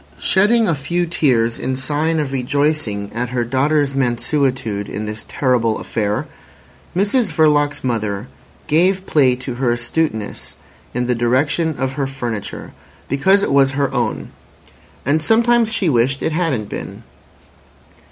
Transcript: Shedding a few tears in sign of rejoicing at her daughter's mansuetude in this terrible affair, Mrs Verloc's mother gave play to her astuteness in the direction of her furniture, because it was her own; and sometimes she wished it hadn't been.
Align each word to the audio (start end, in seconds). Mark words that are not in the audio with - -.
Shedding 0.17 0.67
a 0.67 0.73
few 0.73 1.05
tears 1.05 1.59
in 1.59 1.75
sign 1.75 2.19
of 2.19 2.31
rejoicing 2.31 3.11
at 3.13 3.29
her 3.29 3.45
daughter's 3.45 3.93
mansuetude 3.93 4.89
in 4.89 5.05
this 5.05 5.27
terrible 5.29 5.77
affair, 5.77 6.25
Mrs 6.95 7.31
Verloc's 7.31 7.83
mother 7.83 8.27
gave 8.65 9.05
play 9.05 9.35
to 9.35 9.53
her 9.61 9.69
astuteness 9.73 10.55
in 10.95 11.05
the 11.05 11.13
direction 11.13 11.75
of 11.77 11.93
her 11.93 12.07
furniture, 12.07 12.73
because 13.09 13.43
it 13.43 13.53
was 13.53 13.73
her 13.73 13.93
own; 13.93 14.31
and 15.05 15.21
sometimes 15.21 15.71
she 15.71 15.87
wished 15.87 16.23
it 16.23 16.31
hadn't 16.31 16.67
been. 16.67 17.03